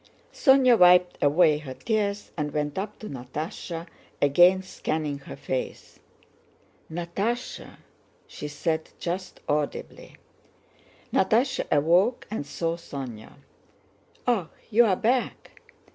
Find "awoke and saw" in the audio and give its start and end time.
11.71-12.75